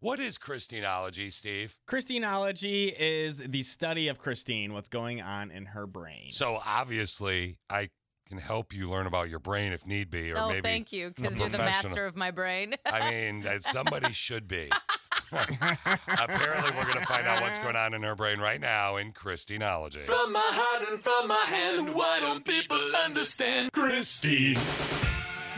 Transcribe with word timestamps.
What 0.00 0.20
is 0.20 0.38
Christinology, 0.38 1.32
Steve? 1.32 1.76
Christinology 1.88 2.94
is 2.96 3.38
the 3.38 3.64
study 3.64 4.06
of 4.06 4.18
Christine, 4.18 4.72
what's 4.72 4.88
going 4.88 5.20
on 5.20 5.50
in 5.50 5.66
her 5.66 5.88
brain. 5.88 6.30
So 6.30 6.60
obviously, 6.64 7.58
I 7.68 7.88
can 8.28 8.38
help 8.38 8.72
you 8.72 8.88
learn 8.88 9.08
about 9.08 9.28
your 9.28 9.40
brain 9.40 9.72
if 9.72 9.84
need 9.88 10.08
be, 10.08 10.30
or 10.30 10.38
oh, 10.38 10.48
maybe. 10.50 10.60
thank 10.60 10.92
you, 10.92 11.12
because 11.16 11.34
a 11.34 11.38
you're 11.40 11.48
the 11.48 11.58
master 11.58 12.06
of 12.06 12.14
my 12.14 12.30
brain. 12.30 12.76
I 12.86 13.10
mean, 13.10 13.42
that 13.42 13.64
somebody 13.64 14.12
should 14.12 14.46
be. 14.46 14.70
Apparently, 15.32 16.70
we're 16.76 16.84
going 16.84 17.00
to 17.00 17.06
find 17.06 17.26
out 17.26 17.42
what's 17.42 17.58
going 17.58 17.74
on 17.74 17.92
in 17.92 18.04
her 18.04 18.14
brain 18.14 18.38
right 18.38 18.60
now 18.60 18.98
in 18.98 19.12
Christinology. 19.12 20.04
From 20.04 20.32
my 20.32 20.40
heart 20.44 20.88
and 20.92 21.02
from 21.02 21.26
my 21.26 21.44
hand, 21.48 21.92
why 21.92 22.20
don't 22.20 22.44
people 22.44 22.78
understand? 23.04 23.72
Christine. 23.72 24.54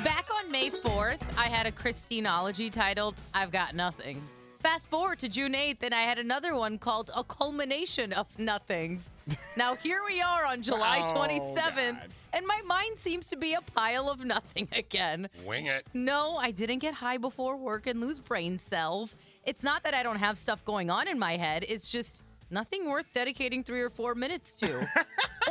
Back 0.02 0.29
on 0.29 0.29
May 0.50 0.68
4th, 0.68 1.20
I 1.38 1.44
had 1.44 1.66
a 1.66 1.70
Christinology 1.72 2.72
titled 2.72 3.14
I've 3.32 3.52
Got 3.52 3.74
Nothing. 3.74 4.20
Fast 4.60 4.90
forward 4.90 5.18
to 5.20 5.28
June 5.28 5.52
8th, 5.54 5.82
and 5.82 5.94
I 5.94 6.00
had 6.02 6.18
another 6.18 6.56
one 6.56 6.76
called 6.76 7.10
A 7.14 7.22
Culmination 7.22 8.12
of 8.12 8.26
Nothings. 8.36 9.10
now, 9.56 9.76
here 9.76 10.02
we 10.06 10.20
are 10.20 10.44
on 10.44 10.60
July 10.60 11.04
Oh, 11.06 11.12
27th, 11.14 11.92
God. 12.00 12.08
and 12.32 12.46
my 12.46 12.60
mind 12.66 12.98
seems 12.98 13.28
to 13.28 13.36
be 13.36 13.54
a 13.54 13.60
pile 13.60 14.10
of 14.10 14.24
nothing 14.24 14.66
again. 14.72 15.28
Wing 15.46 15.66
it. 15.66 15.86
No, 15.94 16.36
I 16.36 16.50
didn't 16.50 16.80
get 16.80 16.94
high 16.94 17.16
before 17.16 17.56
work 17.56 17.86
and 17.86 18.00
lose 18.00 18.18
brain 18.18 18.58
cells. 18.58 19.16
It's 19.44 19.62
not 19.62 19.84
that 19.84 19.94
I 19.94 20.02
don't 20.02 20.18
have 20.18 20.36
stuff 20.36 20.64
going 20.64 20.90
on 20.90 21.06
in 21.06 21.18
my 21.18 21.36
head, 21.36 21.64
it's 21.68 21.88
just 21.88 22.22
nothing 22.50 22.88
worth 22.90 23.06
dedicating 23.14 23.62
three 23.62 23.80
or 23.80 23.90
four 23.90 24.14
minutes 24.16 24.52
to. 24.54 24.86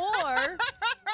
or 0.24 0.56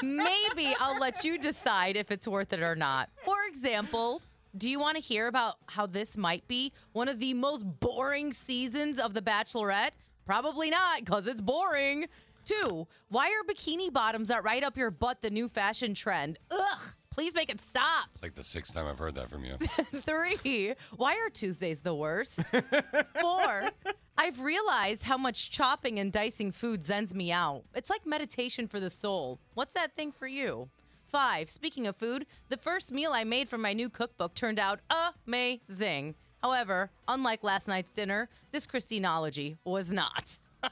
maybe 0.02 0.74
I'll 0.80 0.98
let 0.98 1.24
you 1.24 1.38
decide 1.38 1.96
if 1.96 2.10
it's 2.10 2.26
worth 2.28 2.52
it 2.52 2.60
or 2.60 2.74
not. 2.76 3.08
Example, 3.56 4.20
do 4.58 4.68
you 4.68 4.78
want 4.78 4.96
to 4.96 5.02
hear 5.02 5.28
about 5.28 5.56
how 5.64 5.86
this 5.86 6.18
might 6.18 6.46
be 6.46 6.74
one 6.92 7.08
of 7.08 7.18
the 7.20 7.32
most 7.32 7.64
boring 7.80 8.34
seasons 8.34 8.98
of 8.98 9.14
The 9.14 9.22
Bachelorette? 9.22 9.92
Probably 10.26 10.68
not, 10.68 11.00
because 11.00 11.26
it's 11.26 11.40
boring. 11.40 12.06
Two, 12.44 12.86
why 13.08 13.28
are 13.28 13.50
bikini 13.50 13.90
bottoms 13.90 14.28
that 14.28 14.44
right 14.44 14.62
up 14.62 14.76
your 14.76 14.90
butt 14.90 15.22
the 15.22 15.30
new 15.30 15.48
fashion 15.48 15.94
trend? 15.94 16.38
Ugh, 16.50 16.80
please 17.10 17.34
make 17.34 17.50
it 17.50 17.62
stop. 17.62 18.08
It's 18.12 18.22
like 18.22 18.34
the 18.34 18.44
sixth 18.44 18.74
time 18.74 18.86
I've 18.86 18.98
heard 18.98 19.14
that 19.14 19.30
from 19.30 19.42
you. 19.42 19.56
Three, 20.02 20.74
why 20.94 21.14
are 21.14 21.30
Tuesdays 21.30 21.80
the 21.80 21.94
worst? 21.94 22.40
Four, 23.20 23.70
I've 24.18 24.40
realized 24.40 25.02
how 25.02 25.16
much 25.16 25.50
chopping 25.50 25.98
and 25.98 26.12
dicing 26.12 26.52
food 26.52 26.82
zens 26.82 27.14
me 27.14 27.32
out. 27.32 27.64
It's 27.74 27.88
like 27.88 28.04
meditation 28.04 28.68
for 28.68 28.80
the 28.80 28.90
soul. 28.90 29.40
What's 29.54 29.72
that 29.72 29.96
thing 29.96 30.12
for 30.12 30.26
you? 30.26 30.68
Five, 31.10 31.48
speaking 31.48 31.86
of 31.86 31.96
food, 31.96 32.26
the 32.48 32.56
first 32.56 32.92
meal 32.92 33.12
I 33.12 33.24
made 33.24 33.48
from 33.48 33.62
my 33.62 33.72
new 33.72 33.88
cookbook 33.88 34.34
turned 34.34 34.58
out 34.58 34.80
amazing. 35.26 36.14
However, 36.42 36.90
unlike 37.08 37.42
last 37.42 37.68
night's 37.68 37.92
dinner, 37.92 38.28
this 38.52 38.66
Christinology 38.66 39.56
was 39.64 39.92
not. 39.92 40.38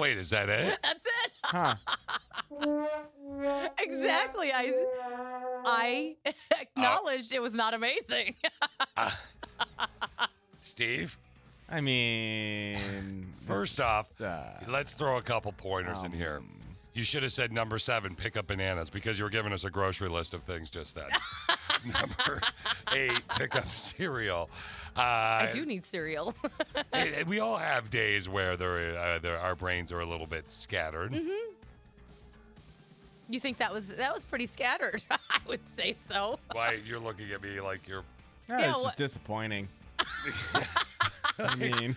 Wait, 0.00 0.16
is 0.16 0.30
that 0.30 0.48
it? 0.48 0.78
That's 0.82 1.06
it. 1.06 1.32
Huh. 1.44 1.74
Exactly. 3.78 4.50
I, 4.52 4.72
I 5.64 6.16
acknowledged 6.60 7.32
it 7.32 7.40
was 7.40 7.54
not 7.54 7.74
amazing. 7.74 8.34
Steve, 10.60 11.16
I 11.68 11.80
mean, 11.80 13.32
first 13.46 13.80
off, 13.80 14.08
uh, 14.20 14.42
let's 14.68 14.94
throw 14.94 15.16
a 15.16 15.22
couple 15.22 15.52
pointers 15.52 16.02
in 16.02 16.12
here. 16.12 16.42
You 16.92 17.04
should 17.04 17.22
have 17.22 17.32
said 17.32 17.52
number 17.52 17.78
seven, 17.78 18.16
pick 18.16 18.36
up 18.36 18.48
bananas, 18.48 18.90
because 18.90 19.16
you 19.16 19.24
were 19.24 19.30
giving 19.30 19.52
us 19.52 19.64
a 19.64 19.70
grocery 19.70 20.08
list 20.08 20.34
of 20.34 20.42
things 20.42 20.70
just 20.70 20.96
then. 20.96 21.06
number 21.84 22.40
eight, 22.92 23.12
pick 23.36 23.54
up 23.54 23.68
cereal. 23.68 24.50
Uh, 24.96 25.00
I 25.00 25.50
do 25.52 25.64
need 25.64 25.86
cereal. 25.86 26.34
and- 26.92 27.14
and 27.14 27.28
we 27.28 27.38
all 27.38 27.56
have 27.56 27.90
days 27.90 28.28
where 28.28 28.56
there, 28.56 28.98
uh, 28.98 29.18
there, 29.20 29.38
our 29.38 29.54
brains 29.54 29.92
are 29.92 30.00
a 30.00 30.06
little 30.06 30.26
bit 30.26 30.50
scattered. 30.50 31.12
Mm-hmm. 31.12 31.54
you 33.28 33.38
think 33.38 33.58
that 33.58 33.72
was 33.72 33.86
that 33.88 34.12
was 34.12 34.24
pretty 34.24 34.46
scattered? 34.46 35.00
I 35.10 35.38
would 35.46 35.60
say 35.78 35.94
so. 36.10 36.40
Why 36.52 36.80
you're 36.84 36.98
looking 36.98 37.30
at 37.30 37.40
me 37.40 37.60
like 37.60 37.86
you're 37.86 38.02
that 38.48 38.60
Yeah, 38.62 38.70
is 38.70 38.76
what- 38.82 38.96
just 38.96 39.14
disappointing. 39.14 39.68
I 41.38 41.54
mean, 41.56 41.94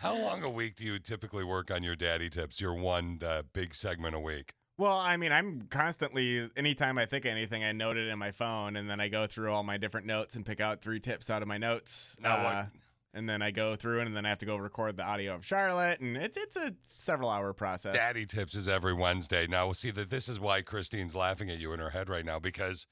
How 0.00 0.16
long 0.18 0.42
a 0.42 0.48
week 0.48 0.76
do 0.76 0.84
you 0.86 0.98
typically 0.98 1.44
work 1.44 1.70
on 1.70 1.82
your 1.82 1.94
daddy 1.94 2.30
tips? 2.30 2.58
Your 2.58 2.72
one 2.74 3.20
uh, 3.22 3.42
big 3.52 3.74
segment 3.74 4.14
a 4.14 4.20
week. 4.20 4.54
well, 4.78 4.96
I 4.96 5.18
mean, 5.18 5.30
I'm 5.30 5.66
constantly, 5.68 6.48
anytime 6.56 6.96
I 6.96 7.04
think 7.04 7.26
of 7.26 7.32
anything, 7.32 7.62
I 7.64 7.72
note 7.72 7.98
it 7.98 8.08
in 8.08 8.18
my 8.18 8.30
phone, 8.32 8.76
and 8.76 8.88
then 8.88 8.98
I 8.98 9.08
go 9.08 9.26
through 9.26 9.52
all 9.52 9.62
my 9.62 9.76
different 9.76 10.06
notes 10.06 10.36
and 10.36 10.46
pick 10.46 10.58
out 10.58 10.80
three 10.80 11.00
tips 11.00 11.28
out 11.28 11.42
of 11.42 11.48
my 11.48 11.58
notes. 11.58 12.16
Now 12.18 12.36
Uh, 12.36 12.66
And 13.12 13.28
then 13.28 13.42
I 13.42 13.50
go 13.50 13.76
through, 13.76 14.00
and 14.00 14.16
then 14.16 14.24
I 14.24 14.30
have 14.30 14.38
to 14.38 14.46
go 14.46 14.56
record 14.56 14.96
the 14.96 15.04
audio 15.04 15.34
of 15.34 15.44
Charlotte, 15.44 16.00
and 16.00 16.16
it's 16.16 16.38
it's 16.38 16.56
a 16.56 16.72
several 16.94 17.28
hour 17.28 17.52
process. 17.52 17.92
Daddy 17.92 18.24
tips 18.24 18.54
is 18.54 18.68
every 18.68 18.94
Wednesday. 18.94 19.46
Now 19.46 19.66
we'll 19.66 19.74
see 19.74 19.90
that 19.90 20.08
this 20.08 20.28
is 20.30 20.40
why 20.40 20.62
Christine's 20.62 21.14
laughing 21.14 21.50
at 21.50 21.58
you 21.58 21.74
in 21.74 21.80
her 21.80 21.90
head 21.90 22.08
right 22.08 22.24
now 22.24 22.38
because 22.38 22.86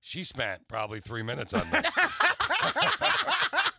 she 0.00 0.24
spent 0.24 0.68
probably 0.68 1.00
three 1.00 1.22
minutes 1.22 1.54
on 1.54 1.70
this. 1.70 1.86